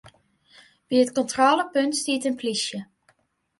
[0.89, 2.79] By it kontrôlepunt stiet in plysje.